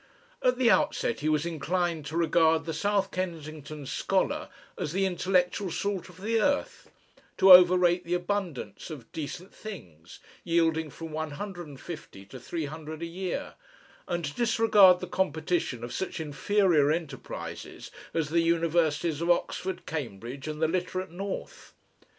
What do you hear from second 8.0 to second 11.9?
the abundance of "decent things" yielding from one hundred and